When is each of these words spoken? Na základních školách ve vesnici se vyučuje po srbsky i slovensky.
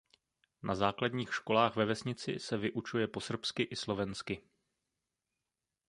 Na 0.63 0.75
základních 0.75 1.33
školách 1.33 1.75
ve 1.75 1.85
vesnici 1.85 2.39
se 2.39 2.57
vyučuje 2.57 3.07
po 3.07 3.19
srbsky 3.21 3.63
i 3.63 3.75
slovensky. 3.75 4.41